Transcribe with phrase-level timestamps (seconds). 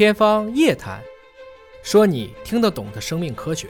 [0.00, 0.98] 天方夜谭，
[1.82, 3.68] 说你听得懂的生命科学。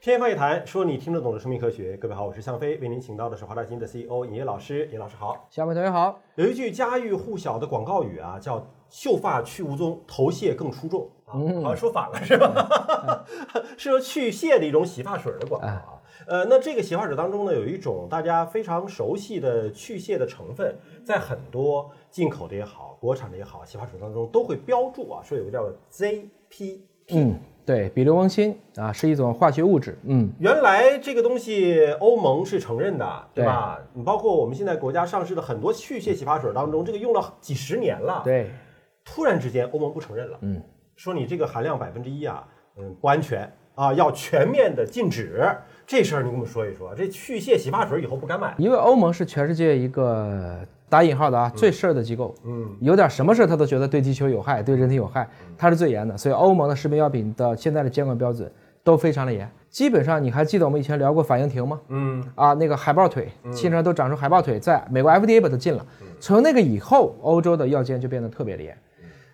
[0.00, 1.98] 天方夜谭，说你听得懂的生命科学。
[1.98, 4.88] 各位好，我是向飞，为您请到的是华大基因的 CEO 尹烨老师。
[4.90, 5.46] 尹老师好。
[5.50, 6.18] 小美同学好。
[6.36, 13.26] 有一句家喻户晓的广告语啊，叫“秀发去无踪，头屑更出众”啊，好像说反了是吧？
[13.76, 15.93] 是说去屑的一种洗发水的广告啊。
[16.26, 26.80] 呃，那这个洗发水当中呢，有一种大家非常熟悉的去屑的成分，在很多进口的也好，国产的也好，洗发水当中都会标注啊，说有个叫 ZPT。
[27.10, 29.98] 嗯，对，比硫翁锌啊，是一种化学物质。
[30.04, 33.78] 嗯，原来这个东西欧盟是承认的，对吧？
[33.92, 38.50] 你包括我们现在国家上市的很多去屑洗发水当中，这个用了几十年了，对，
[39.04, 40.62] 突然之间欧盟不承认了，嗯，
[40.96, 42.48] 说你这个含量百分之一啊，
[42.78, 45.44] 嗯，不安全啊，要全面的禁止。
[45.86, 58.50] 这事儿你跟我们说一说，这去屑洗发水以后不敢买，因为欧盟是全世界一个打引号的啊最事儿的机构，嗯，有点什么事儿他都觉得对地球有害，对人体有害，它是最严的，所以欧盟的食品药品的现在的监管标准
[58.82, 59.50] 都非常的严。
[59.68, 61.78] 基本上你还记得我们以前聊过反应停吗？
[61.88, 65.84] 嗯，啊那个海豹腿，汽车都长出海豹腿，在美国 FDA 把它禁了，
[66.18, 68.74] 从那个以后，欧洲的药监就变得特别的严。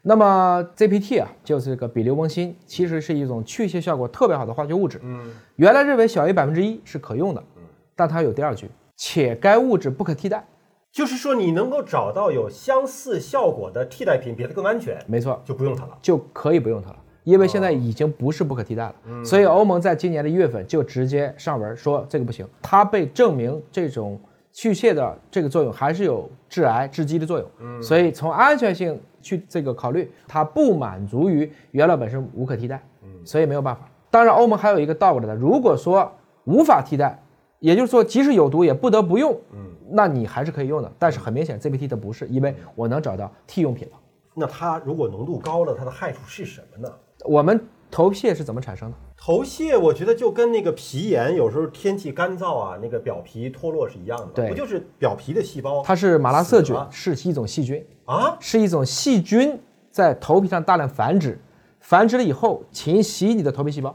[0.02, 4.98] 那么 ZPT 啊，就是这个比硫翁锌，其实是一种去屑效果特别好的化学物质。
[5.02, 7.42] 嗯，原来认为小于百分之一是可用的。
[7.56, 7.62] 嗯，
[7.94, 10.42] 但它有第二句，且该物质不可替代，
[10.90, 14.98] 就是说你能够找到有相似效果的替代品，比它更安全。
[15.06, 18.94] 没错，就不用它了，就可以不用它了，因为现在已经不是不可替代了。
[19.06, 24.18] 嗯，所以欧盟在今年的一月份就直接上文说这个不行，它被证明这种
[24.52, 27.50] 去屑的这个作用还是有致癌致畸的作用。
[27.60, 29.00] 嗯，所以从安全性。
[29.22, 33.86] 去这个考虑，它不满足于原料本身无可替代，嗯，所以没有办法。
[34.10, 36.10] 当然，欧盟还有一个倒过来的，如果说
[36.44, 37.22] 无法替代，
[37.58, 39.58] 也就是说即使有毒也不得不用，嗯，
[39.90, 40.90] 那你还是可以用的。
[40.98, 43.98] 但是很明显，ZPT 它不是，因为我能找到替用品了。
[44.32, 46.90] 那它如果浓度高了，它的害处是什么呢？
[47.26, 47.62] 我们。
[47.90, 48.96] 头屑是怎么产生的？
[49.16, 54.26] 头屑，我觉得就跟那个皮炎，有时候天气干燥啊，那个表皮脱落是一样的。
[54.34, 55.82] 对，不就是表皮的细胞？
[55.82, 59.58] 它是马拉色菌，是一种细菌啊，是一种细菌
[59.90, 61.38] 在头皮上大量繁殖，
[61.80, 63.94] 繁殖了以后侵袭你的头皮细胞。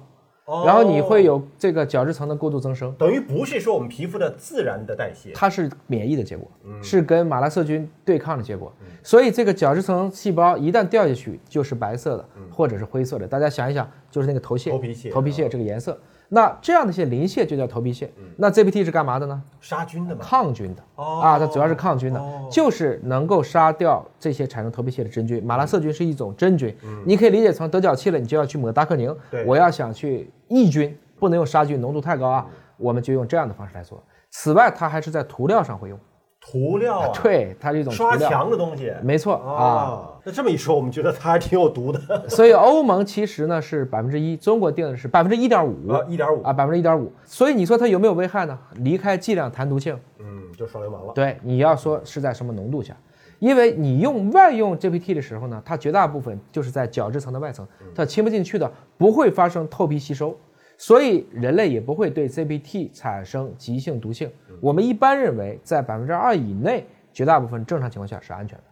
[0.65, 6.47] 然后你会有这个角质层的过度增生，等于不是说我们皮肤的自然的代谢，它是免疫的结果，
[6.83, 8.71] 是跟马拉色菌对抗的结果。
[9.01, 13.27] 所以这个角质层细胞一旦掉下去，就是白色的或者是灰色的。
[13.27, 15.97] 大家想一想，就是那个头屑，头皮屑，头皮屑这个颜色。
[16.29, 18.11] 那这样的一些鳞屑就叫头皮屑。
[18.37, 19.41] 那 ZPT 是干嘛的呢？
[19.61, 20.21] 杀菌的吗？
[20.23, 20.83] 抗菌的。
[20.95, 22.21] 哦啊，它主要是抗菌的，
[22.51, 25.43] 就是能够杀掉这些产生头皮屑的真菌。
[25.43, 26.75] 马拉色菌是一种真菌，
[27.05, 29.15] 你可以理解成得脚气了，你就要去抹达克宁。
[29.45, 32.45] 我要想去抑菌，不能用杀菌，浓度太高啊，
[32.77, 34.03] 我们就用这样的方式来做。
[34.31, 35.99] 此外，它还是在涂料上会用。
[36.47, 40.11] 涂料啊，对，它是一种刷墙的东西，没错啊。
[40.23, 41.99] 那这么一说，我们觉得它还挺有毒的。
[42.29, 47.11] 所以欧盟其实呢是百分之一，中国定的是百分之一点五，一点五啊，百分之一点五。
[47.23, 48.57] 所以你说它有没有危害呢？
[48.75, 51.13] 离开剂量谈毒性，嗯，就耍流氓了。
[51.13, 52.95] 对，你要说是在什么浓度下，
[53.39, 60.37] 因为你用外用 GPT 的时候呢，它绝大部分就是在角质层的外层，它侵不进去的，不会发生透皮吸收。
[60.77, 64.29] 所以人类也不会对 ZPT 产生急性毒性。
[64.61, 68.63] 我们一般认为，在百分之二以内，绝大部分正常情况下是安全的。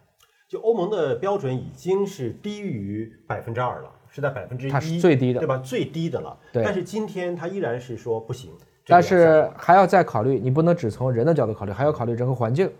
[0.48, 5.56] 就欧盟的标准已经是低于百分之二了，是在百分之一，它是最低的，对吧？
[5.58, 6.36] 最低的了。
[6.52, 6.62] 对。
[6.62, 8.50] 但是今天它依然是说不行。
[8.86, 12.70] 但是还要再考虑，你不能只从人的角度考虑，还要考虑人和环境。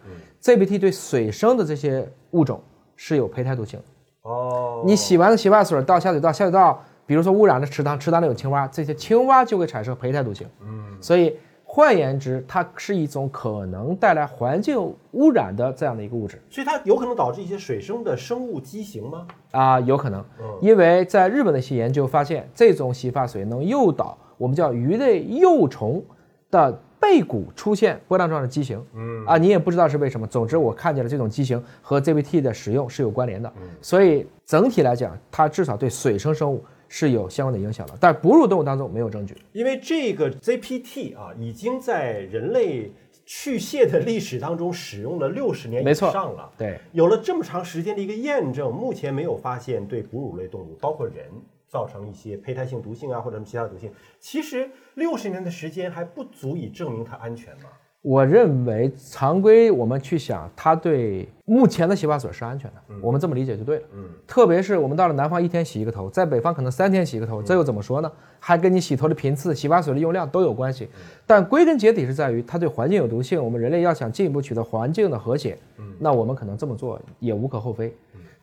[0.42, 2.62] ZBT 对水生的这些物种
[2.94, 3.80] 是有胚胎毒性。
[4.22, 4.82] 哦。
[4.84, 6.84] 你洗完了洗发水到下水道，下水道。
[7.06, 10.46] 比如说污染的池塘，池塘里有青蛙，这些青蛙就会产生胚胎毒性。
[10.62, 14.78] 嗯，所以换言之，它是一种可能带来环境
[15.12, 16.40] 污染的这样的一个物质。
[16.50, 19.26] 所以它有可能导致一些水生的生物畸形吗？
[19.50, 20.24] 啊，有可能。
[20.60, 26.04] 因为在日本的一些研究发现，这种洗发水能诱导我们叫鱼类幼虫
[26.50, 26.80] 的。
[27.00, 30.26] 背骨出现波浪状的畸形，嗯啊，你也不知道是为什么。
[30.26, 33.52] 总之，我看见了这种畸形和 ZPT 的使用是有关联的。
[33.82, 36.64] 所以整体来讲，它至少对水生生物
[36.96, 37.94] 是有相关的影响的。
[37.98, 42.92] 但哺乳动物当中没有证据，因为这个 ZPT 啊，已经在人类
[43.26, 46.48] 去屑的历史当中使用了六十年以上了。
[46.56, 51.26] 对，有了这么长时间的一个验证，目前没有发现对哺乳类动物，包括人。
[51.66, 57.68] 造成一些胚胎性毒性啊，或者什么其他毒性，其实六十年的时间还不足以证明它安全吗？
[58.04, 63.82] 我认为常规我们去想，它对目前的洗发水是安全的，我们这么理解就对了。
[63.94, 68.12] 嗯，特别是我们到了南方一天洗一个头，在北方可能三天洗一个头，这又怎么说呢？
[68.38, 70.86] 还跟你洗头的频次、洗发水的用量都有关系。
[71.24, 75.56] 但归根结底是在于它对环境有毒性，我们人类要想进一步取得环境的和谐，
[75.98, 77.90] 那我们可能这么做也无可厚非。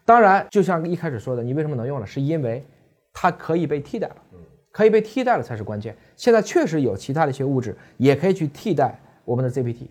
[0.04, 2.08] 当然，就像一开始说的，你为什么能用了？
[2.08, 2.66] 是因为
[3.14, 4.16] 它可以被替代了，
[4.72, 5.96] 可以被替代了才是关键。
[6.16, 9.88] 现在确实有其他的一些物质也可以去替代我们的 ZPT，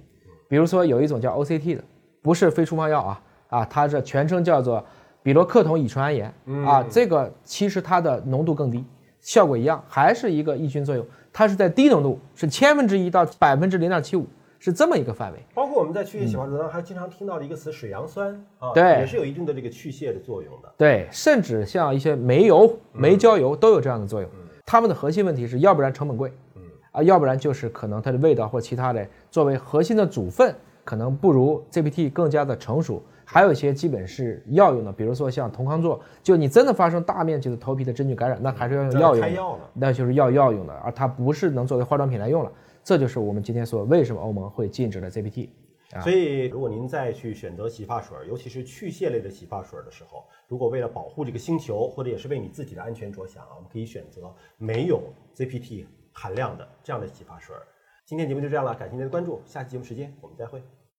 [0.48, 1.84] 比如说有一种叫 OCT 的，
[2.22, 4.84] 不是非处方药啊啊，它这全称叫做
[5.22, 6.32] 比罗克酮乙醇胺盐
[6.66, 8.84] 啊，这个其实它的浓度更低，
[9.20, 14.26] 效果一样，还是一个抑菌作用，它是在低浓度，是千分之一到百分之零点七五。
[14.62, 18.28] 是这么一个范围，包括我们在去屑洗发水当中还经常听到的一个词水杨酸
[18.58, 20.70] 啊，对，也是有一定的这个去屑的作用的。
[20.76, 24.28] 对，甚至像一些煤油、煤焦油都有这样的作用。
[24.66, 26.49] 它们的核心问题是要不然成本贵，嗯
[26.92, 30.54] 啊，要不然就是可能它的味道或其他的作为核心的组分
[30.84, 33.02] 可能不如 GPT 更加的成熟。
[33.24, 42.50] 还有一些基本是药用的，比如说像酮康唑，就你真的发生大面积的头皮的真菌感染，那还是要用药用，那就是药药用的，而它不是能作为化妆品来用了。
[42.82, 45.48] 这就是我们今天说为什么欧盟会禁止了 GPT。
[46.02, 55.02] 所以，如果您再去选择洗发水，尤其是去屑类的洗发水的时候，如果为了保护这个星球，或者也是为你自己的安全着想啊，我们可以选择没有
[55.36, 57.54] ZPT 含量的这样的洗发水。
[58.04, 60.62] 今天节目就这样了，感谢您的关注，下期节目时间我们再会。